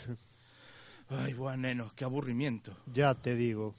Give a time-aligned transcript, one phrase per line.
[1.08, 2.76] Ay, buah, neno, qué aburrimiento.
[2.92, 3.74] Ya te digo.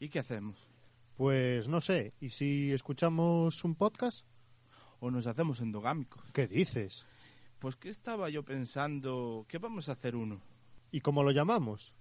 [0.00, 0.68] ¿Y qué hacemos?
[1.16, 4.24] Pues no sé, ¿y si escuchamos un podcast?
[5.00, 6.22] ¿O nos hacemos endogámicos?
[6.32, 7.06] ¿Qué dices?
[7.58, 10.40] Pues que estaba yo pensando que vamos a hacer uno.
[10.90, 11.94] ¿Y cómo lo llamamos?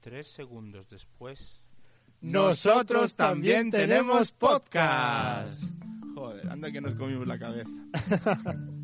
[0.00, 1.62] Tres segundos después.
[2.20, 5.74] Nosotros también tenemos podcast.
[6.14, 7.70] Joder, anda que nos comimos la cabeza.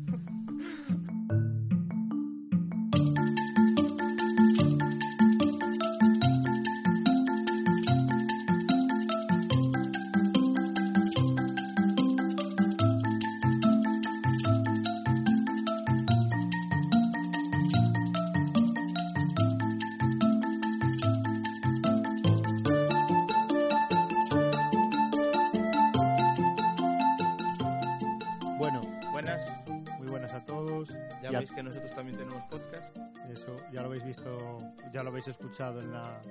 [31.51, 32.95] que nosotros también tenemos podcast.
[33.29, 34.59] Eso, ya lo habéis visto,
[34.93, 36.21] ya lo habéis escuchado en la,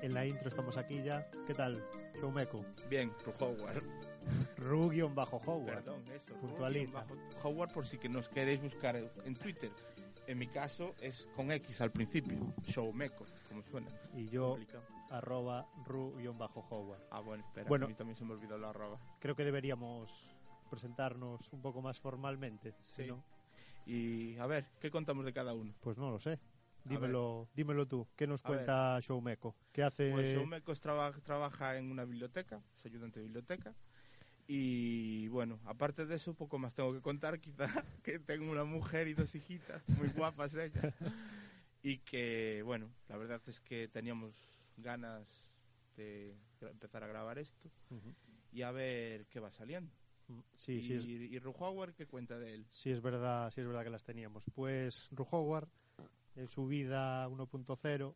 [0.00, 1.28] en la intro, estamos aquí ya.
[1.46, 1.84] ¿Qué tal?
[2.20, 2.64] Showmeco.
[2.88, 3.82] Bien, Howard.
[4.56, 5.66] Rugion bajo Howard.
[5.82, 6.34] Perdón, eso.
[6.34, 7.04] Puntualiza.
[7.42, 9.70] Howard por si que nos queréis buscar en Twitter.
[10.26, 12.38] En mi caso es con X al principio.
[12.64, 13.88] Showmeco, como suena.
[14.14, 14.84] Y yo, Complicado.
[15.10, 17.00] arroba Rugion bajo Howard.
[17.10, 17.86] Ah, bueno, espera, Bueno.
[17.86, 18.98] a mí también se me olvidó la arroba.
[19.18, 20.36] Creo que deberíamos
[20.70, 22.72] presentarnos un poco más formalmente.
[22.84, 23.08] si Sí.
[23.08, 23.22] no,
[23.86, 25.74] Y a ver, ¿qué contamos de cada uno?
[25.80, 26.38] pues no lo sé.
[26.84, 28.08] Dímelo, dímelo tú.
[28.16, 29.54] ¿Qué nos cuenta Showmeco?
[29.70, 30.10] ¿Qué hace?
[30.10, 33.74] Pues Showmeco traba- trabaja en una biblioteca, es ayudante de biblioteca.
[34.48, 37.38] Y bueno, aparte de eso, poco más tengo que contar.
[37.40, 37.68] Quizá
[38.02, 40.92] que tengo una mujer y dos hijitas, muy guapas ellas.
[41.84, 45.52] Y que, bueno, la verdad es que teníamos ganas
[45.96, 47.68] de empezar a grabar esto
[48.52, 49.92] y a ver qué va saliendo.
[50.54, 52.66] Sí, y, sí es, y Ru Howard, ¿qué cuenta de él?
[52.70, 54.46] sí es verdad, sí es verdad que las teníamos.
[54.54, 55.68] Pues Ru Howard,
[56.36, 58.14] en su vida 1.0,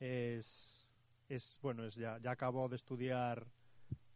[0.00, 0.88] es,
[1.28, 3.46] es bueno, es ya, ya acabó de estudiar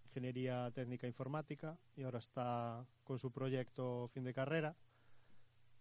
[0.07, 4.77] ingeniería técnica informática y ahora está con su proyecto fin de carrera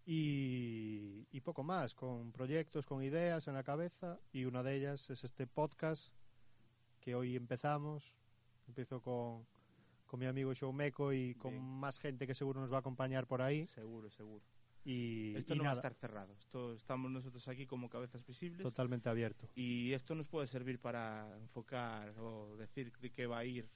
[0.04, 5.10] y, y poco más, con proyectos, con ideas en la cabeza y una de ellas
[5.10, 6.12] es este podcast
[7.00, 8.14] que hoy empezamos.
[8.66, 9.46] Empiezo con,
[10.12, 11.64] con mi amigo Showmeco y con Bien.
[11.64, 13.66] más gente que seguro nos va a acompañar por ahí.
[13.68, 14.44] Seguro, seguro.
[14.84, 16.34] Y, Esto y no va a nada, estar cerrado.
[16.34, 18.62] Esto, estamos nosotros aquí como cabezas visibles.
[18.62, 19.48] totalmente abierto.
[19.54, 23.70] Y esto nos puede servir para enfocar o decir de qué va a ir.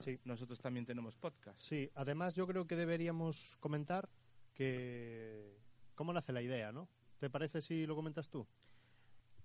[0.00, 0.18] Sí.
[0.24, 1.60] Nosotros también tenemos podcast.
[1.60, 4.08] Sí, además yo creo que deberíamos comentar
[4.52, 5.56] que
[5.94, 6.88] cómo nace la idea, ¿no?
[7.16, 8.44] ¿Te parece si lo comentas tú?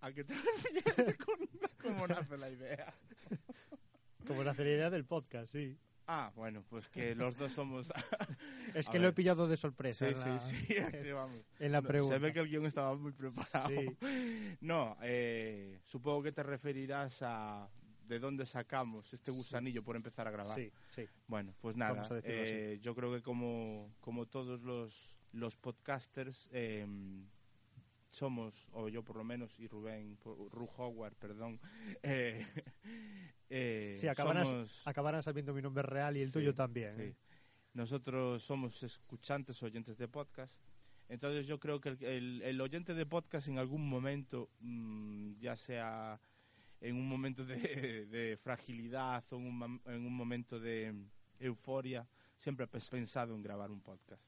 [0.02, 1.36] ¿A qué te refieres con
[1.80, 2.96] cómo nace la idea?
[4.26, 5.78] Cómo nace la idea del podcast, sí.
[6.08, 7.92] Ah, bueno, pues que los dos somos...
[8.76, 10.56] Es que lo he pillado de sorpresa sí, en la, sí,
[11.04, 11.40] sí, vamos.
[11.60, 12.16] en la No, pregunta.
[12.16, 13.70] Se ve que el guion estaba muy preparado.
[13.70, 13.98] Sí.
[14.62, 17.70] No, eh, supongo que te referirás a
[18.08, 20.56] de dónde sacamos este gusanillo por empezar a grabar.
[20.56, 21.06] Sí, sí.
[21.28, 26.86] Bueno, pues nada, eh, yo creo que como, como todos los, los podcasters eh,
[28.16, 31.60] somos, o yo por lo menos, y Rubén, Ru Howard, perdón,
[32.04, 32.46] eh,
[33.50, 36.96] eh, Sí, acabarás, somos- acabarán sabiendo mi nombre real y el Sí, tuyo también.
[36.96, 37.02] sí.
[37.04, 37.16] ¿eh?
[37.74, 40.58] Nosotros somos escuchantes, oyentes de podcast.
[41.10, 45.56] Entonces yo creo que el, el- el oyente de podcast en algún momento, mm, ya
[45.58, 46.20] sea
[46.82, 47.56] en un momento de,
[48.08, 50.94] de fragilidad o en un, en un momento de
[51.40, 54.24] euforia, siempre ha pens- pensado en grabar un podcast.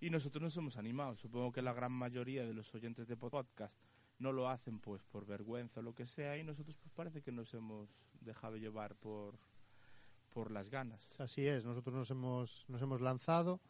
[0.00, 1.16] Y nosotros nos hemos animado.
[1.16, 3.80] Supongo que la gran mayoría de los oyentes de podcast
[4.18, 7.32] no lo hacen pues por vergüenza o lo que sea y nosotros pues parece que
[7.32, 9.38] nos hemos dejado llevar por,
[10.30, 11.08] por las ganas.
[11.18, 13.60] Así es, nosotros nos hemos, nos hemos lanzado.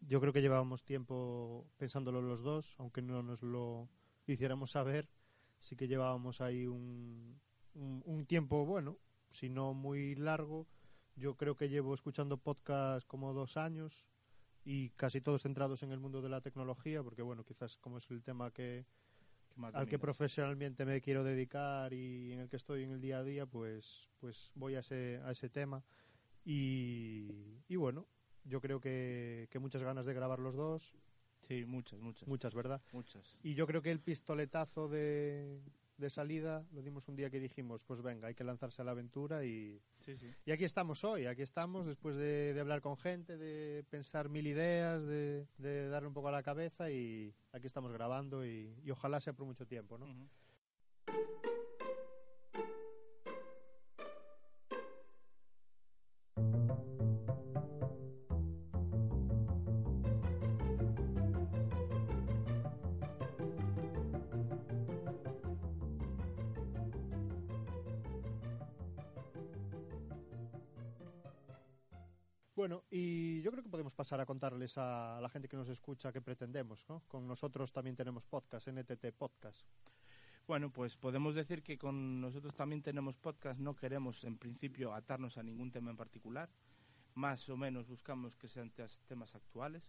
[0.00, 3.88] Yo creo que llevábamos tiempo pensándolo los dos, aunque no nos lo
[4.26, 5.08] hiciéramos saber.
[5.58, 7.40] Sí que llevábamos ahí un,
[7.74, 8.98] un, un tiempo, bueno,
[9.30, 10.66] si no muy largo.
[11.16, 14.06] Yo creo que llevo escuchando podcast como dos años
[14.64, 18.10] y casi todos centrados en el mundo de la tecnología, porque bueno, quizás como es
[18.10, 18.86] el tema que,
[19.48, 23.00] ¿Qué más al que profesionalmente me quiero dedicar y en el que estoy en el
[23.00, 25.84] día a día, pues, pues voy a ese, a ese tema.
[26.44, 28.06] Y, y bueno,
[28.44, 30.94] yo creo que, que muchas ganas de grabar los dos,
[31.48, 32.80] Sí, muchas, muchas, muchas, ¿verdad?
[32.92, 33.36] muchas.
[33.42, 35.60] Y yo creo que el pistoletazo de,
[35.96, 38.90] de salida lo dimos un día que dijimos, pues venga, hay que lanzarse a la
[38.90, 40.32] aventura y, Sí, sí.
[40.44, 44.46] y aquí estamos hoy, aquí estamos después de, de hablar con gente, de pensar mil
[44.46, 48.90] ideas, de, de darle un poco a la cabeza y aquí estamos grabando y, y
[48.90, 50.06] ojalá sea por mucho tiempo, ¿no?
[72.56, 76.12] Bueno, y yo creo que podemos pasar a contarles a la gente que nos escucha
[76.12, 76.88] qué pretendemos.
[76.88, 77.02] ¿no?
[77.08, 79.66] Con nosotros también tenemos podcast, NTT Podcast.
[80.46, 83.58] Bueno, pues podemos decir que con nosotros también tenemos podcast.
[83.58, 86.48] No queremos, en principio, atarnos a ningún tema en particular.
[87.14, 88.70] Más o menos buscamos que sean
[89.08, 89.82] temas actuales.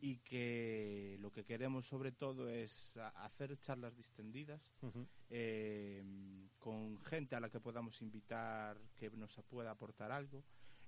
[0.00, 4.60] Y que lo que queremos sobre todo es hacer charlas distendidas
[5.28, 6.02] eh,
[6.58, 10.42] con gente a la que podamos invitar que nos pueda aportar algo.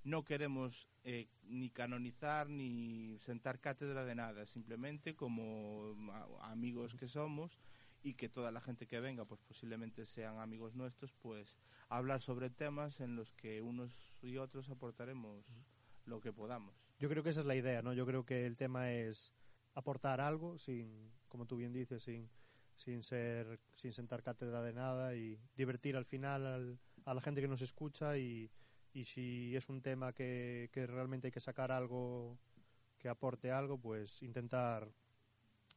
[0.05, 5.97] No queremos eh, ni canonizar ni sentar cátedra de nada, simplemente como
[6.43, 7.59] amigos que somos
[8.03, 11.59] y que toda la gente que venga, pues posiblemente sean amigos nuestros, pues
[11.89, 15.65] hablar sobre temas en los que unos y otros aportaremos
[16.05, 16.93] lo que podamos.
[16.99, 17.95] Yo creo que esa es la idea, ¿no?
[17.95, 19.33] Yo creo que el tema es
[19.73, 22.29] aportar algo sin, como tú bien dices, sin,
[22.77, 27.41] sin ser, sin sentar cátedra de nada y divertir al final al- a la gente
[27.41, 28.51] que nos escucha y,
[28.95, 32.39] y si es un tema que, que realmente hay que sacar algo
[32.99, 34.91] que aporte algo, pues intentar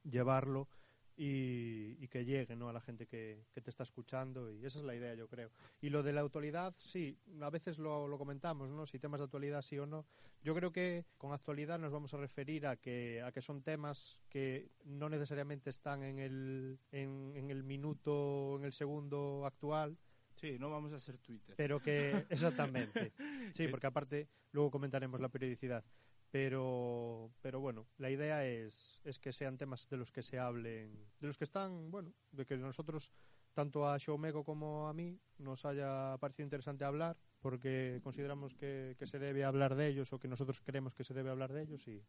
[0.04, 0.70] llevarlo
[1.18, 2.70] y, que llegue ¿no?
[2.70, 5.50] a la gente que, que te está escuchando y esa es la idea yo creo.
[5.82, 9.26] Y lo de la actualidad sí a veces lo, lo comentamos no si temas de
[9.26, 10.06] actualidad sí o no.
[10.44, 14.20] Yo creo que con actualidad nos vamos a referir a que a que son temas
[14.30, 19.98] que no necesariamente están en el en, en el minuto en el segundo actual
[20.38, 21.56] Sí, no vamos a ser Twitter.
[21.58, 23.12] pero que exactamente.
[23.54, 25.84] Sí porque aparte luego comentaremos la periodicidad.
[26.30, 31.08] Pero pero bueno la idea es es que sean temas de los que se hablen
[31.20, 33.14] de los que están bueno de que nosotros
[33.54, 39.08] tanto a Xiomego como a mí nos haya parecido interesante hablar porque consideramos que, que
[39.08, 41.88] se debe hablar de ellos o que nosotros creemos que se debe hablar de ellos
[41.88, 42.04] y,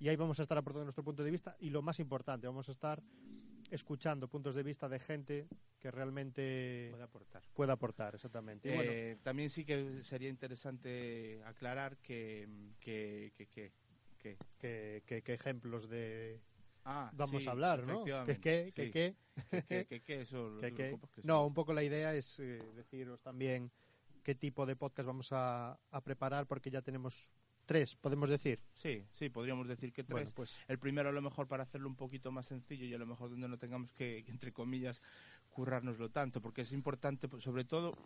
[0.00, 2.68] y ahí vamos a estar aportando nuestro punto de vista y lo más importante vamos
[2.68, 3.02] a estar
[3.70, 5.48] escuchando puntos de vista de gente
[5.80, 7.42] que realmente puede aportar.
[7.54, 12.46] pueda aportar exactamente bueno, Eh, también sí que sería interesante aclarar que
[12.78, 13.72] que, que, que,
[14.18, 16.40] que- que, que- que ejemplos de
[16.84, 18.04] ah, vamos sí, a hablar, ¿no?
[18.04, 18.10] Sí.
[20.06, 20.96] eso lo que, digo que.
[21.00, 23.70] porque No, un poco la idea es eh, deciros también
[24.22, 27.32] qué tipo de podcast vamos a, a preparar porque ya tenemos
[27.64, 28.60] tres, podemos decir.
[28.72, 30.12] sí, sí, podríamos decir que tres.
[30.12, 32.98] Bueno, pues El primero a lo mejor para hacerlo un poquito más sencillo y a
[32.98, 35.02] lo mejor donde no tengamos que, entre comillas,
[35.50, 37.96] currárnoslo tanto, porque es importante, pues, sobre todo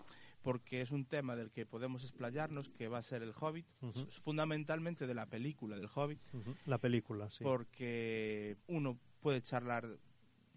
[0.42, 3.66] porque es un tema del que podemos explayarnos, que va a ser el Hobbit,
[4.10, 6.20] fundamentalmente de la película del Hobbit,
[6.66, 7.42] la película, sí.
[7.42, 9.98] porque uno puede charlar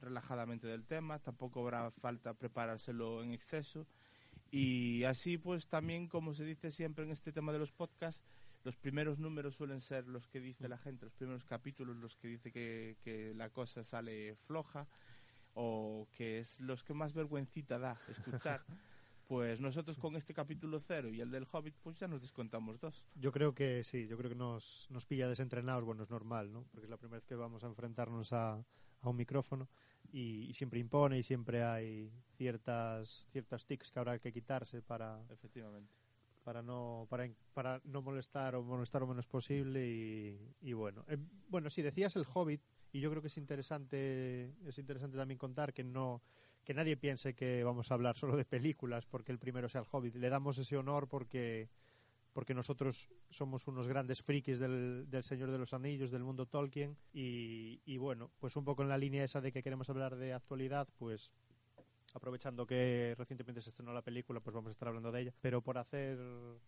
[0.02, 3.88] relajadamente del tema, tampoco habrá falta preparárselo en exceso.
[4.52, 8.24] Y así pues también como se dice siempre en este tema de los podcasts
[8.64, 12.28] los primeros números suelen ser los que dice la gente, los primeros capítulos los que
[12.28, 14.88] dice que, que la cosa sale floja
[15.60, 18.64] o que es los que más vergüencita da escuchar.
[19.28, 23.04] Pues nosotros con este capítulo cero y el del Hobbit, pues ya nos descontamos dos.
[23.16, 26.64] Yo creo que sí, yo creo que nos, nos pilla desentrenados, bueno, es normal, ¿no?
[26.72, 29.68] Porque es la primera vez que vamos a enfrentarnos a, a un micrófono
[30.14, 35.22] y, y siempre impone y siempre hay ciertas ciertas tics que habrá que quitarse para,
[35.30, 35.94] Efectivamente.
[36.46, 41.18] para no para, para no molestar o molestar lo menos posible y, y bueno Eh,
[41.50, 42.62] bueno sí decías el Hobbit
[42.92, 46.22] y yo creo que es interesante es interesante también contar que no
[46.68, 49.88] que nadie piense que vamos a hablar solo de películas porque el primero sea el
[49.90, 50.16] Hobbit.
[50.16, 51.70] Le damos ese honor porque
[52.34, 56.98] porque nosotros somos unos grandes frikis del, del Señor de los Anillos, del mundo Tolkien,
[57.14, 60.34] y, y bueno, pues un poco en la línea esa de que queremos hablar de
[60.34, 61.34] actualidad, pues
[62.14, 65.62] aprovechando que recientemente se estrenó la película, pues vamos a estar hablando de ella, pero
[65.62, 66.20] por hacer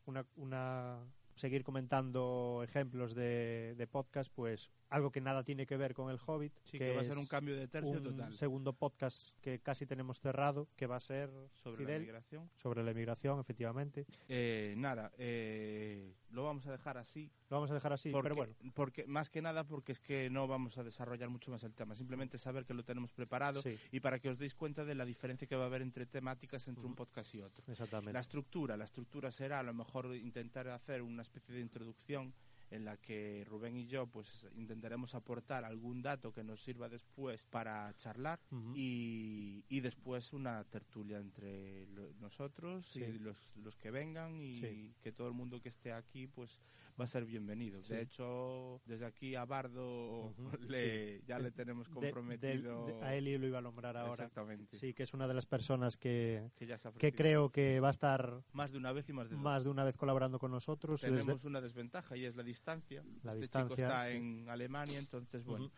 [0.06, 1.06] una, una
[1.40, 6.20] seguir comentando ejemplos de, de podcast, pues algo que nada tiene que ver con el
[6.24, 9.60] Hobbit, Sí, que, va a ser un cambio de tercio un total segundo podcast que
[9.60, 12.50] casi tenemos cerrado, que va a ser sobre la Fidel, migración.
[12.58, 14.06] sobre la emigración, efectivamente.
[14.28, 17.32] Eh, nada, eh, lo vamos a dejar así.
[17.50, 20.30] Lo vamos a dejar así, porque, pero bueno, porque más que nada porque es que
[20.30, 21.96] no vamos a desarrollar mucho más el tema.
[21.96, 25.06] Simplemente saber que lo tenemos preparado sí, y para que os deis cuenta de la
[25.06, 27.64] diferencia que va a haber entre temáticas entre un podcast y otro.
[27.72, 28.14] exactamente.
[28.14, 32.34] La estructura, la estructura será a lo mejor intentar hacer una especie de introducción
[32.72, 37.44] en la que Rubén y yo pues intentaremos aportar algún dato que nos sirva después
[37.46, 38.40] para charlar
[38.76, 43.04] y, y después una tertulia entre lo- nosotros Sí.
[43.04, 44.94] y los, los que vengan y Sí.
[45.02, 46.60] que todo el mundo que esté aquí pues
[47.00, 47.82] va a ser bienvenido.
[47.82, 47.94] Sí.
[47.94, 50.34] De hecho, desde aquí a Bardo
[50.68, 52.86] le, ya le tenemos comprometido.
[52.88, 54.12] de- de- a Eli lo iba a nombrar ahora.
[54.12, 54.76] Exactamente.
[54.78, 56.78] Sí, que es una de las personas que, Que ya
[57.16, 59.84] creo que va a estar Más de una vez y más de más de una
[59.84, 61.02] vez colaborando con nosotros.
[61.02, 63.04] Tenemos desde- una desventaja y es la distancia.
[63.24, 64.14] La este distancia, chico está sí.
[64.16, 65.72] en Alemania, entonces, bueno,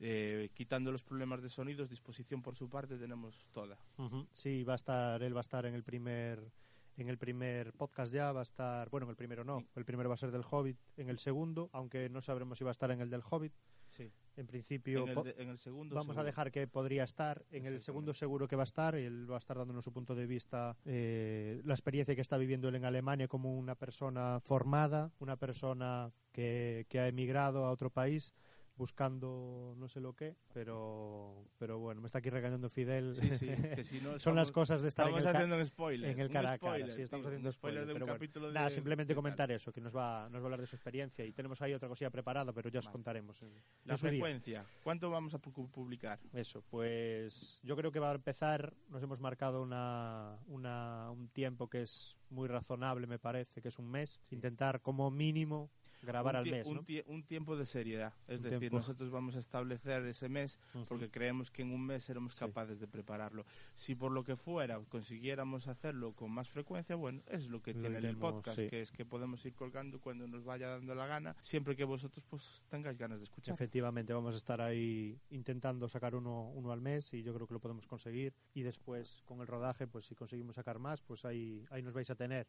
[0.00, 3.76] eh, quitando los problemas de sonidos, disposición por su parte tenemos toda.
[4.32, 6.52] Sí, va a estar, él va a estar en el primer
[6.98, 10.08] En el primer podcast ya va a estar, bueno, en el primero no, el primero
[10.08, 12.90] va a ser del Hobbit, en el segundo, aunque no sabremos si va a estar
[12.90, 13.52] en el del Hobbit.
[13.86, 14.12] Sí.
[14.36, 15.94] En principio En el, po- de- en el segundo.
[15.94, 17.44] vamos a dejar que podría estar.
[17.50, 18.98] En el segundo seguro que va a estar.
[18.98, 22.36] y Él va a estar dándonos su punto de vista, eh, la experiencia que está
[22.36, 27.70] viviendo él en Alemania como una persona formada, una persona que, que ha emigrado a
[27.70, 28.34] otro país
[28.78, 33.14] buscando no sé lo qué, pero, pero bueno, me está aquí regañando Fidel.
[33.14, 35.64] Sí, sí, que si no Son las cosas de estar en Estamos el, haciendo un
[35.66, 36.10] spoiler.
[36.10, 36.90] en el cara a cara.
[36.90, 38.14] Sí, estamos haciendo un spoiler de un pero bueno.
[38.18, 38.54] capítulo de.
[38.54, 41.24] Nada, simplemente de comentar eso, que nos va, nos va a hablar de su experiencia
[41.24, 42.92] y tenemos ahí otra cosilla preparada, pero ya os Vale.
[42.92, 43.42] contaremos.
[43.42, 43.52] en-
[43.84, 44.10] La en su día.
[44.12, 44.66] frecuencia.
[44.84, 46.20] ¿Cuánto vamos a pu- publicar?
[46.32, 51.68] Eso, pues yo creo que va a empezar, nos hemos marcado una, una- un tiempo
[51.68, 54.20] que es muy razonable, me parece, que es un mes.
[54.30, 55.70] Intentar como mínimo
[56.02, 56.82] grabar un, al mes, un ¿no?
[56.84, 58.12] tie- un tiempo de seriedad.
[58.26, 58.76] Es Un decir, tiempo.
[58.76, 62.40] nosotros vamos a establecer ese mes porque creemos que en un mes seremos Sí.
[62.40, 63.44] capaces de prepararlo.
[63.74, 67.88] Si por lo que fuera consiguiéramos hacerlo con más frecuencia, bueno, es lo que Lo
[67.88, 68.68] tiene el podcast, sí.
[68.68, 72.24] que es que podemos ir colgando cuando nos vaya dando la gana, siempre que vosotros
[72.28, 73.54] pues tengáis ganas de escuchar.
[73.54, 77.54] Efectivamente, vamos a estar ahí intentando sacar uno, uno al mes y yo creo que
[77.54, 78.32] lo podemos conseguir.
[78.54, 82.10] Y después, con el rodaje, pues si conseguimos sacar más, pues ahí, ahí nos vais
[82.10, 82.46] a tener.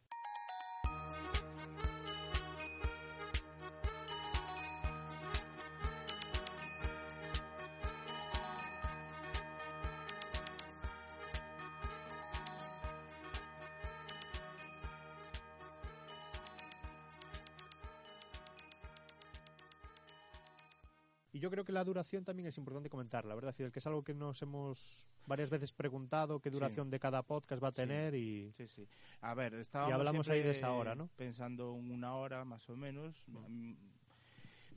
[21.39, 23.53] Y yo creo que la duración también es importante comentarla, ¿verdad?
[23.55, 23.71] Fidel?
[23.71, 26.53] que es algo que nos hemos varias veces preguntado qué Sí.
[26.55, 27.77] duración de cada podcast va a Sí.
[27.77, 28.85] tener y Sí, sí.
[29.21, 31.07] A ver, estábamos Y hablamos ahí de esa hora, ¿no?
[31.15, 33.71] Pensando en una hora más o menos, mm,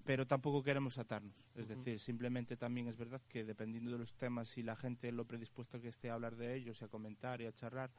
[0.05, 1.35] pero tampoco queremos atarnos.
[1.57, 5.25] Es decir, simplemente también es verdad que dependiendo de los temas, si la gente lo
[5.25, 7.91] predispuesta que esté a hablar de ellos y a comentar y a charlar,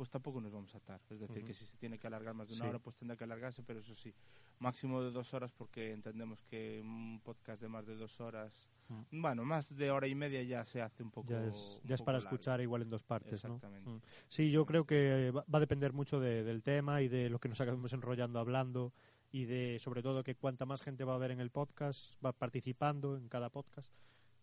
[0.00, 0.98] pues tampoco nos vamos a atar.
[1.10, 2.68] Es decir, que si se tiene que alargar más de una Sí.
[2.70, 4.14] hora, pues tendrá que alargarse, pero eso sí,
[4.58, 8.70] máximo de dos horas porque entendemos que un podcast de más de dos horas,
[9.10, 11.28] bueno, más de hora y media ya se hace un poco...
[11.28, 12.30] ya es, ya para largo.
[12.30, 13.56] escuchar igual en dos partes, ¿no?
[13.56, 13.90] Exactamente.
[13.90, 14.00] Mm.
[14.30, 17.38] Sí, yo creo que va, va a depender mucho de- del tema y de lo
[17.38, 18.94] que nos acabemos enrollando hablando
[19.30, 22.32] y de sobre todo que cuanta más gente va a ver en el podcast, va
[22.32, 23.92] participando en cada podcast,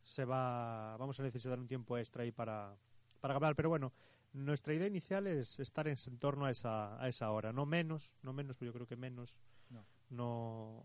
[0.04, 2.78] se va vamos a necesitar un tiempo extra ahí para
[3.20, 3.92] para hablar, pero bueno,
[4.38, 8.16] nuestra idea inicial es estar en, en torno a esa a esa hora, no menos,
[8.22, 9.38] no menos, pero yo creo que menos
[9.70, 9.86] No.
[10.10, 10.84] no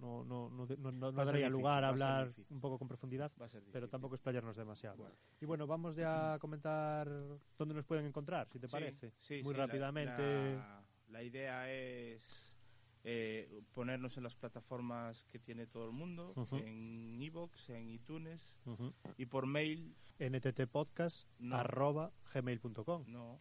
[0.00, 2.46] no no no, no, a daría difícil, lugar a a hablar difícil.
[2.54, 4.96] un poco con profundidad, a pero tampoco explayarnos demasiado.
[4.96, 5.14] Bueno.
[5.40, 7.08] Y bueno, vamos ya a comentar
[7.58, 9.12] dónde nos pueden encontrar, si te Sí, parece.
[9.18, 10.56] sí, Muy sí, la- rápidamente.
[10.56, 12.55] La, la idea es
[13.08, 18.60] eh, ponernos en las plataformas que tiene todo el mundo, en iVoox, en iTunes
[19.16, 21.30] y por mail, nttpodcast
[23.06, 23.38] No.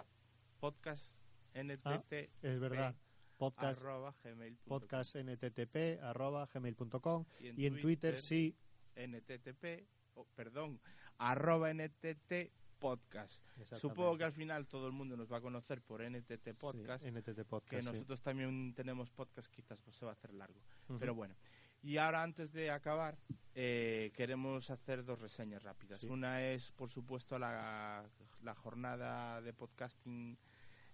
[0.59, 1.19] podcast
[1.55, 2.03] ntt Ah,
[2.43, 2.95] Es verdad.
[3.37, 4.67] Podcast, arroba gmail.com.
[4.67, 7.25] podcast nttp arroba gmail.com.
[7.39, 8.55] y en, Y en Twitter sí.
[8.95, 10.79] nttp, oh, perdón,
[11.17, 12.51] arroba ntt
[12.85, 13.43] podcast.
[13.73, 17.03] Supongo que al final todo el mundo nos va a conocer por NTT Podcast.
[17.03, 17.87] Sí, NTT que sí.
[17.87, 20.61] nosotros también tenemos podcast, quizás pues, se va a hacer largo.
[20.99, 21.35] Pero bueno.
[21.81, 23.17] Y ahora, antes de acabar,
[23.55, 26.01] eh, queremos hacer dos reseñas rápidas.
[26.01, 26.07] Sí.
[26.07, 28.07] Una es, por supuesto, la,
[28.43, 30.37] la jornada de podcasting,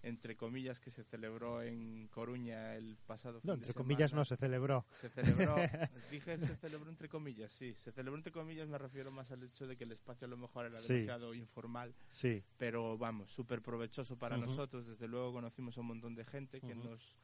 [0.04, 4.26] entre comillas, que se celebró en Coruña el pasado fin No, de entre comillas no
[4.26, 4.86] se celebró.
[4.94, 5.56] Se celebró,
[6.12, 7.74] dije se celebró entre comillas, sí.
[7.76, 10.38] Se celebró entre comillas, me refiero más al hecho de que el espacio a lo
[10.38, 10.94] mejor era Sí.
[10.94, 12.44] demasiado informal Sí.
[12.58, 14.88] pero vamos, súper provechoso para nosotros.
[14.88, 17.18] Desde luego conocimos a un montón de gente que nos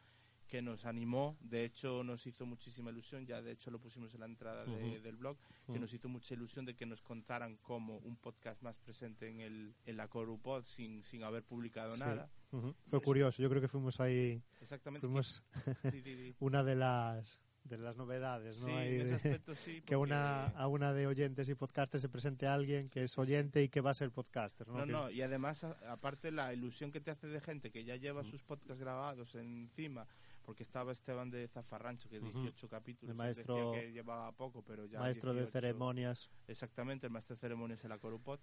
[0.48, 4.22] que nos animó, de hecho nos hizo muchísima ilusión, ya de hecho lo pusimos en
[4.22, 5.38] la entrada de- del blog,
[5.69, 9.41] que nos hizo mucha ilusión de que nos contaran como un podcast más presente en,
[9.41, 12.00] el, en la Corupod sin, sin haber publicado Sí.
[12.00, 12.29] nada.
[12.87, 13.41] Fue curioso.
[13.41, 14.41] Yo creo que fuimos ahí.
[14.61, 15.05] Exactamente.
[15.07, 15.43] Fuimos
[15.81, 16.35] que- sí, sí, sí.
[16.39, 18.69] una de las de las novedades, ¿no?
[18.69, 22.47] En ese de- aspecto sí, que una, a una de oyentes y podcasters se presente
[22.47, 24.65] alguien que es oyente y que va a ser podcaster.
[24.69, 27.83] No, No, no, y además, a- aparte la ilusión que te hace de gente que
[27.83, 30.07] ya lleva sus podcasts grabados encima,
[30.45, 32.31] porque estaba Esteban de Zafarrancho, que Ujú.
[32.39, 35.51] 18 capítulos, El maestro- decía que llevaba poco, pero ya maestro de 18.
[35.51, 36.31] ceremonias.
[36.47, 38.39] Exactamente, el maestro de ceremonias en la Corupot.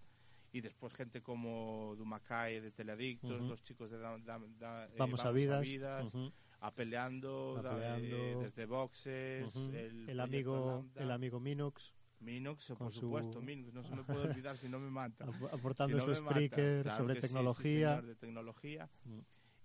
[0.55, 3.49] Y después gente como Dumacay de Teleadictos, Ujú.
[3.49, 5.67] los chicos de Da- Da- Da- eh, Vamos a vidas.
[6.15, 6.33] Ujú.
[6.61, 8.17] Apeleando, da- Apeleando.
[8.17, 9.71] eh, desde boxes, Ujú.
[9.71, 14.05] el, el, Proyecto amigo el amigo Minox Minox, por su- supuesto, Minox, no se me
[14.05, 15.25] puede olvidar si no me mata.
[15.51, 18.91] ap- aportando Si no su speaker Claro sobre que sí, sí, tecnología de tecnología.
[19.05, 19.19] Mm.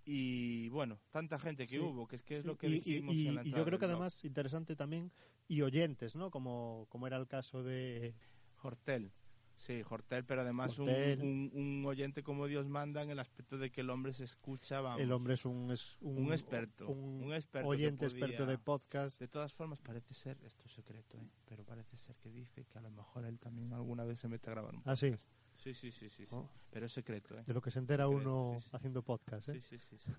[0.06, 1.80] Y bueno, tanta gente que Sí.
[1.80, 3.78] hubo, que es que es lo que y- dijimos y- en la y yo creo
[3.78, 3.92] que blog.
[3.98, 5.12] además interesante también
[5.48, 8.16] y oyentes no como como era el caso de
[8.64, 9.12] Hortel.
[9.60, 11.22] Sí, Hortel, pero además un, Hortel.
[11.22, 14.80] un- un oyente como Dios manda en el aspecto de que el hombre se escucha,
[14.80, 15.02] vamos.
[15.02, 19.20] El hombre es un, es Un experto, un, un experto oyente podía- experto de podcast.
[19.20, 21.28] De todas formas, parece ser, esto es secreto, ¿eh?
[21.46, 24.50] pero parece ser que dice que a lo mejor él también alguna vez se mete
[24.50, 25.30] a grabar un Ah, sí, podcast.
[25.56, 26.34] Sí, sí, sí, sí, sí.
[26.36, 26.50] Oh.
[26.72, 27.44] Pero es secreto, ¿eh?
[27.46, 28.70] de lo que se entera Secreto, uno sí, sí.
[28.78, 29.50] haciendo podcast.
[29.50, 29.60] ¿eh?
[29.62, 30.12] Sí, sí, sí, sí.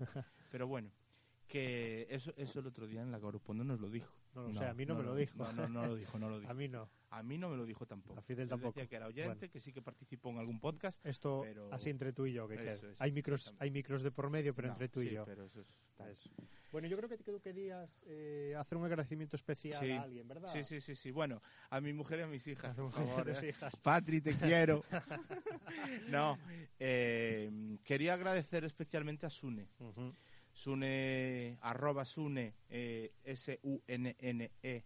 [0.51, 0.91] Pero bueno,
[1.47, 4.13] que eso, eso el otro día en la Garupo no nos lo dijo.
[4.33, 5.37] No lo sé, a mí no me lo dijo.
[5.37, 6.51] No, no, no lo dijo, no lo dijo.
[6.51, 6.89] A mí no.
[7.09, 8.17] A mí no me lo dijo tampoco.
[8.17, 8.71] A Fidel Él tampoco.
[8.79, 9.51] Decía que era oyente, Bueno.
[9.51, 11.05] que sí que participó en algún podcast.
[11.05, 12.91] Esto Pero- así entre tú y yo que Eso queda.
[12.93, 15.25] es, hay micros, hay micros de por medio, pero No, entre tú y sí, yo.
[15.25, 15.77] pero eso es.
[16.09, 16.29] Eso.
[16.71, 19.91] Bueno, yo creo que tú querías eh, hacer un agradecimiento especial Sí.
[19.91, 20.47] a alguien, ¿verdad?
[20.53, 21.11] Sí, sí, sí, sí.
[21.11, 23.29] Bueno, a mi mujer y a mis hijas, A por y favor.
[23.29, 23.49] ¿eh?
[23.49, 23.81] hijas.
[23.81, 24.31] Patri, te
[24.69, 24.81] quiero.
[26.09, 26.37] no,
[26.79, 29.67] eh, quería agradecer especialmente a Sune.
[29.79, 30.13] Ujú.
[30.53, 34.51] Sune, arroba Sune, eh, S-U-N-N-E.
[34.63, 34.83] E.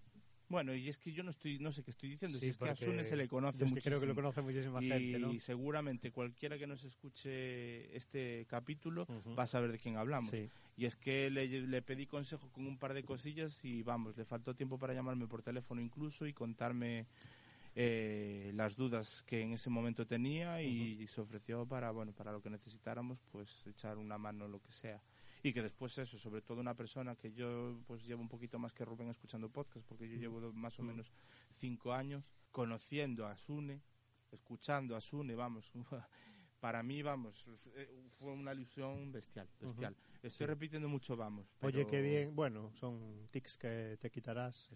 [0.48, 2.58] Bueno, y es que yo no estoy, no sé qué estoy diciendo, Sí, si es
[2.60, 4.32] que a Sune se le conoce Yo es que creo que lo muchísimo.
[4.34, 5.40] conoce muchísima y gente, ¿no?
[5.40, 9.08] seguramente cualquiera que nos escuche este capítulo
[9.38, 10.30] va a saber de quién hablamos.
[10.30, 10.48] Sí.
[10.78, 14.26] Y es que le, le pedí consejo con un par de cosillas y vamos, le
[14.26, 17.08] faltó tiempo para llamarme por teléfono incluso y contarme
[17.74, 22.42] eh, las dudas que en ese momento tenía y se ofreció para bueno para lo
[22.42, 25.02] que necesitáramos pues echar una mano lo que sea
[25.48, 28.74] y que después eso sobre todo una persona que yo pues llevo un poquito más
[28.74, 30.88] que Rubén escuchando podcast porque yo llevo do- más o Mm.
[30.88, 31.12] menos
[31.52, 33.82] cinco años conociendo a Sune
[34.32, 35.72] escuchando a Sune vamos
[36.60, 40.46] para mí vamos eh, fue una ilusión bestial bestial estoy Sí.
[40.48, 42.36] repitiendo mucho vamos Oye, qué bien.
[42.36, 44.68] Bueno, son tics que te quitarás.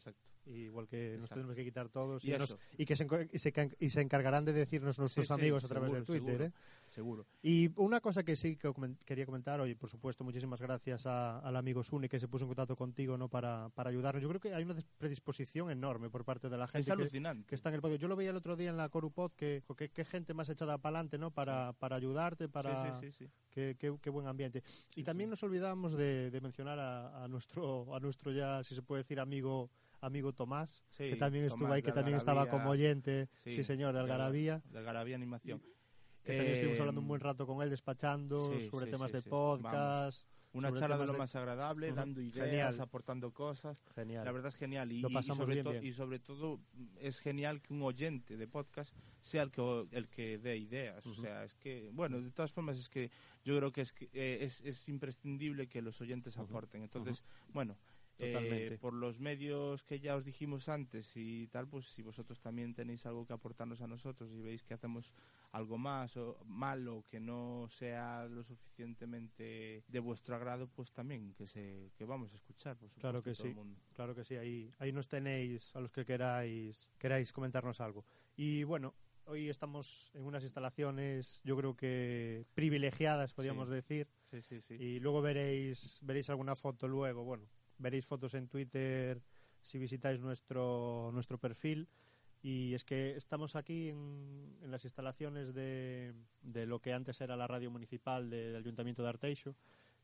[0.46, 2.24] exactoIgual que nos tenemos que quitar todos.
[2.25, 5.34] Y Y, nos- y que se, y, se, y se encargarán de decirnos nuestros Sí,
[5.34, 6.38] sí, amigos a través de seguro, Twitter.
[6.38, 6.46] seguro.
[6.46, 6.88] ¿eh?
[6.88, 8.72] seguro Y una cosa que sí que
[9.05, 12.50] quería comentar, oye, por supuesto, muchísimas gracias a- al amigo Sune que se puso en
[12.50, 14.22] contacto contigo no para, para ayudarnos.
[14.24, 16.91] Yo creo que hay una predisposición enorme por parte de la es gente
[17.48, 17.96] que, está en el podio.
[17.98, 20.98] Yo lo veía el otro día en la Corupod, que, que, gente más echada para
[21.00, 21.31] adelante, ¿no?
[21.31, 22.93] Para, para ayudarte, para...
[22.96, 23.31] sí, sí, sí, sí.
[23.50, 24.63] Qué, qué- qué buen ambiente.
[24.96, 28.81] Y también nos olvidamos de, de mencionar a, a nuestro, a nuestro ya, si se
[28.81, 29.70] puede decir, amigo
[30.01, 32.62] amigo Tomás, Sí, que también estuvo Tomás ahí, que también estaba Algarabía.
[32.64, 35.62] como oyente, sí, Sí, señor, de Algarabía, de Algarabía Animación
[36.24, 39.09] que también estuvimos Eh, hablando un buen rato con él, despachando sí, sobre sí, temas
[39.09, 39.29] sí, de sí.
[39.29, 40.27] podcast.
[40.51, 42.81] una sobre charla de lo de- más agradable dando ideas Genial.
[42.81, 44.25] aportando cosas Genial.
[44.25, 45.85] la verdad es genial y, Lo y- y pasamos sobre bien, bien.
[45.85, 46.59] y sobre todo
[46.98, 51.22] es genial que un oyente de podcast sea el que el que dé ideas Ujú.
[51.22, 53.12] o sea es que bueno de todas formas es que
[53.46, 57.77] yo creo que es que, eh, es, es imprescindible que los oyentes aporten entonces bueno
[58.20, 58.77] eh, Totalmente.
[58.77, 63.05] por los medios que ya os dijimos antes y tal, pues si vosotros también tenéis
[63.05, 65.14] algo que aportarnos a nosotros y veis que hacemos
[65.51, 71.48] algo más o malo que no sea lo suficientemente de vuestro agrado, pues también que
[71.48, 73.50] se que vamos a escuchar, por supuesto, Claro que todo sí.
[73.50, 73.79] el mundo.
[73.94, 78.05] Claro que sí, ahí, ahí nos tenéis a los que queráis, queráis comentarnos algo.
[78.36, 78.94] Y bueno,
[79.25, 83.75] hoy estamos en unas instalaciones, yo creo que privilegiadas, podríamos Sí.
[83.75, 84.74] decir, Sí, sí, sí.
[84.75, 87.48] y luego veréis, veréis alguna foto luego, bueno,
[87.79, 89.22] veréis fotos en Twitter
[89.61, 91.87] si visitáis nuestro, nuestro perfil.
[92.42, 97.35] Y es que estamos aquí en, en las instalaciones de, de lo que antes era
[97.35, 99.55] la radio municipal de- del Ayuntamiento de Arteixo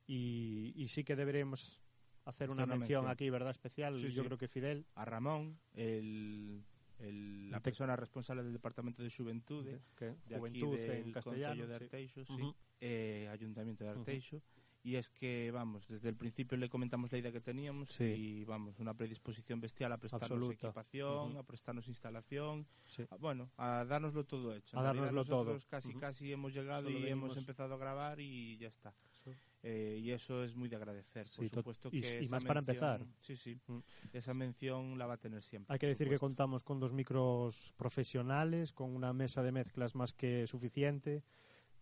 [0.06, 1.82] y, y sí que deberíamos
[2.26, 3.12] hacer una, una mención, mención.
[3.14, 3.52] aquí, ¿verdad?
[3.52, 4.28] Especial, Sí, yo sí.
[4.28, 4.86] creo que Fidel.
[4.96, 6.62] a Ramón, el,
[7.00, 11.68] el- la persona responsable del Departamento de Xuventude, que de aquí Juventud del en castellano.
[11.68, 11.76] De.
[11.76, 12.54] Arteixo, sí, Ujú.
[12.82, 13.92] eh, Ayuntamiento de.
[13.92, 14.42] Arteixo.
[14.86, 18.04] Y es que, vamos, desde el principio le comentamos la idea que teníamos Sí.
[18.04, 20.68] y, vamos, una predisposición bestial a prestarnos Absoluta.
[20.68, 23.04] equipación, a prestarnos instalación, Sí.
[23.10, 24.78] a- bueno, a dárnoslo todo hecho.
[24.78, 25.58] A dárnoslo todo.
[25.68, 28.94] casi, casi hemos llegado Solo y venimos- hemos empezado a grabar y ya está.
[29.24, 29.32] Sí.
[29.64, 31.26] Eh, y eso es muy de agradecer.
[31.36, 33.04] Por supuesto y- que y más para empezar.
[33.18, 33.58] Sí, sí.
[33.66, 33.80] Mm.
[34.14, 35.74] Esa mención la va a tener siempre.
[35.74, 40.14] Hay que decir que contamos con dos micros profesionales, con una mesa de mezclas más
[40.14, 41.24] que suficiente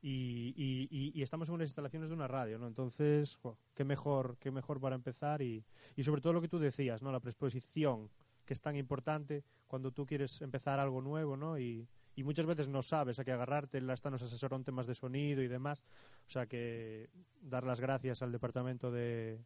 [0.04, 2.68] y, y- y- y estamos en unas instalaciones de una radio, ¿no?
[2.68, 5.64] Entonces, jo, qué mejor, qué mejor para empezar y,
[5.96, 7.12] y sobre todo lo que tú decías, ¿no?
[7.12, 8.10] La predisposición
[8.46, 11.58] que es tan importante cuando tú quieres empezar algo nuevo, ¿no?
[11.58, 14.86] Y, y muchas veces no sabes a qué agarrarte, la esta nos asesoró en temas
[14.86, 15.84] de sonido y demás,
[16.28, 17.10] o sea que
[17.42, 19.40] dar las gracias al departamento de.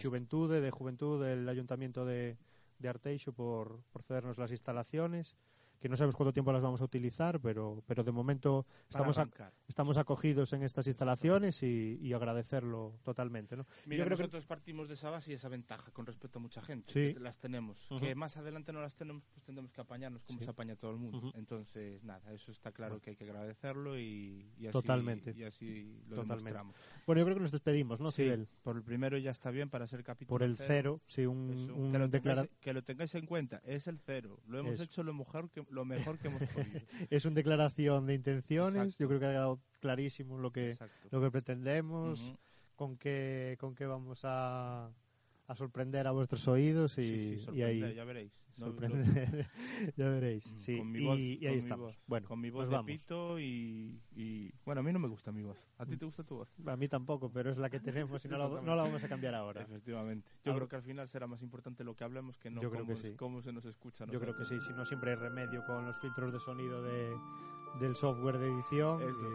[0.00, 2.38] Juventud, de Juventud del Ayuntamiento de,
[2.78, 5.36] de Arteixo por, por cedernos las instalaciones,
[5.80, 9.28] que no sabemos cuánto tiempo las vamos a utilizar, pero, pero de momento estamos, a-
[9.68, 13.56] estamos acogidos en estas instalaciones y, y agradecerlo totalmente.
[13.56, 13.66] ¿no?
[13.86, 16.60] Mira, creo que- nosotros partimos de esa base y esa ventaja con respecto a mucha
[16.62, 16.92] gente.
[16.92, 17.14] Sí.
[17.14, 17.90] que las tenemos.
[17.90, 18.00] Ujú.
[18.00, 20.44] Que más adelante no las tenemos, pues tendremos que apañarnos como Sí.
[20.44, 21.18] se apaña todo el mundo.
[21.18, 21.30] Ujú.
[21.34, 25.34] Entonces, nada, eso está claro que hay que agradecerlo y, y así, Totalmente.
[25.36, 26.36] y así lo Totalmente.
[26.44, 26.76] demostramos.
[27.06, 28.48] Bueno, yo creo que nos despedimos, ¿no, Sí, Fidel?
[28.62, 31.36] por el primero ya está bien para ser capítulo Por el cero, sí, un,
[31.74, 34.40] un que, lo tengáis, que lo tengáis en cuenta, es el cero.
[34.46, 34.82] Lo hemos Eso.
[34.84, 36.80] hecho lo mejor que lo mejor que hemos podido.
[37.10, 38.94] es una declaración de intenciones.
[38.94, 39.04] Exacto.
[39.04, 41.08] Yo creo que ha quedado clarísimo lo que, Exacto.
[41.10, 42.34] lo que pretendemos,
[42.74, 44.90] con qué con qué vamos a,
[45.48, 48.32] a sorprender a vuestros oídos y, Sí, sí, y ahí sorprender, ya veréis.
[48.58, 49.50] No- no- sorprender.
[49.96, 50.50] ya veréis.
[50.52, 50.78] Mm, Sí.
[50.78, 51.84] con mi y, voz- y ahí con mi estamos.
[51.94, 52.02] voz.
[52.06, 54.50] Bueno, con mi voz de pito y, y...
[54.64, 55.58] Bueno, a mí no me gusta mi voz.
[55.78, 56.48] ¿A ti te gusta tu voz?
[56.66, 59.08] A mí tampoco, pero es la que tenemos y no la, no la vamos a
[59.08, 59.60] cambiar ahora.
[59.62, 60.30] Efectivamente.
[60.44, 62.70] Yo Al- creo que al final será más importante lo que hablemos que no Yo
[62.70, 63.14] creo cómo, que sí.
[63.14, 64.06] cómo se nos escucha.
[64.06, 67.14] Yo creo que sí, si no siempre hay remedio con los filtros de sonido de,
[67.78, 69.00] del software de edición.
[69.02, 69.26] Eso.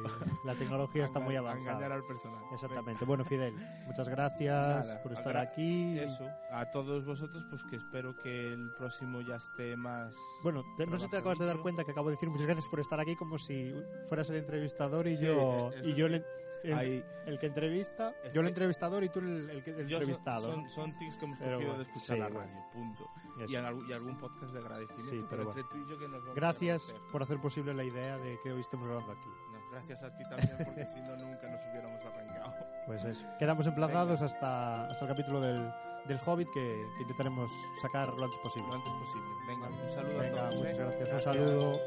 [0.43, 1.95] y la tecnología está muy Enga- Engañar avanzada.
[1.95, 2.43] al personal.
[2.51, 3.05] Exactamente.
[3.05, 3.53] Bueno, Fidel,
[3.85, 5.97] muchas gracias Nada, por estar aquí.
[5.99, 6.25] Eso.
[6.51, 10.15] A todos vosotros, pues que espero que el próximo ya esté más...
[10.43, 12.45] Bueno, te- no sé si te acabas de dar cuenta que acabo de decir muchas
[12.47, 13.73] gracias por estar aquí como si
[14.09, 16.21] fueras el entrevistador y Sí, yo eso y yo sí.
[16.63, 20.01] El, Ahí- el que entrevista, yo el entrevistador y tú el, el el Yo son-
[20.01, 20.51] entrevistado.
[20.51, 22.47] Son, son tics que hemos Pero cogido bueno, de escuchar sí, la bueno.
[22.51, 23.09] radio, punto.
[23.47, 26.07] Y, en algún, y algún podcast de agradecimiento, Sí, pero entre tú y yo que
[26.07, 29.29] nos vamos a Gracias por hacer posible la idea de que hoy estemos grabando aquí.
[29.51, 32.53] No, gracias a ti también, porque si no, nunca nos hubiéramos arrancado.
[32.85, 33.25] Pues eso.
[33.39, 35.71] Quedamos emplazados hasta, hasta el capítulo del,
[36.07, 38.67] del Hobbit que, que intentaremos sacar lo antes posible.
[38.67, 39.27] Lo antes posible.
[39.47, 40.61] Venga, un saludo Venga, a todos.
[40.63, 40.83] muchas ¿eh?
[40.83, 41.13] gracias.
[41.13, 41.79] Un saludo.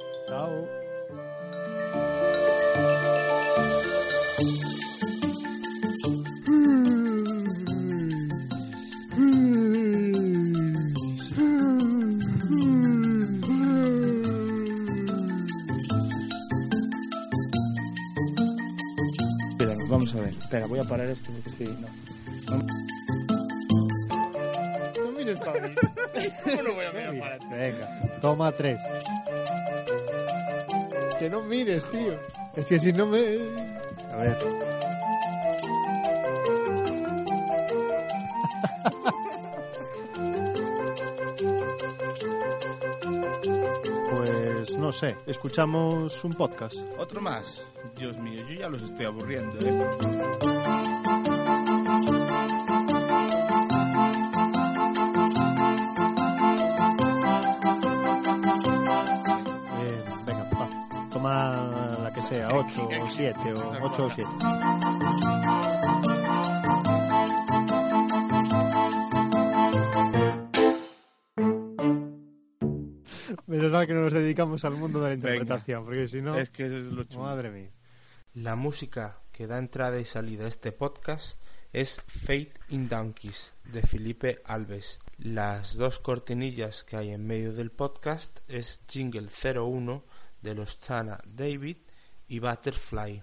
[3.85, 3.94] Chao.
[19.95, 20.31] Vamos a ver.
[20.31, 21.87] Espera, voy a parar esto porque no.
[25.05, 25.75] No mires para mí.
[26.43, 27.47] ¿Cómo no voy a mirar para ti?
[27.51, 27.89] Venga,
[28.21, 28.81] toma tres.
[31.21, 32.15] Que no mires, tío.
[32.57, 33.39] Es que si no me...
[34.15, 34.39] A ver.
[44.11, 46.77] Pues no sé, escuchamos un podcast.
[46.99, 47.65] Otro más.
[47.97, 49.83] Dios mío, yo ya los estoy aburriendo, ¿eh?
[59.81, 60.05] Eh.
[61.11, 61.84] Toma
[62.25, 64.29] sea, 8 o 7 o 8 o 7.
[73.47, 76.35] Menos mal que no nos dedicamos al mundo de la interpretación, porque si no...
[76.35, 77.25] Es que eso es lo chulo.
[77.25, 77.71] Madre mía.
[78.33, 81.41] La música que da entrada y salida a este podcast
[81.75, 84.99] es Faith in Donkeys de Felipe Alves.
[85.19, 90.05] Las dos cortinillas que hay en medio del podcast es Jingle 01
[90.41, 91.77] de los Chana David
[92.29, 93.23] y Butterfly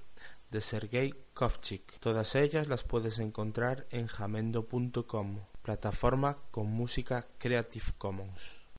[0.49, 1.99] de Sergei Kovchik.
[1.99, 8.60] Todas ellas las puedes encontrar en jamendo.com, plataforma con música Creative Commons.